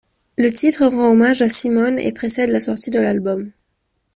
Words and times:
Le 0.35 0.51
titre 0.51 0.87
rend 0.87 1.11
hommage 1.11 1.43
à 1.43 1.47
Simone 1.49 1.99
et 1.99 2.11
précède 2.11 2.49
la 2.49 2.59
sortie 2.59 2.89
de 2.89 2.97
l'album. 2.99 3.51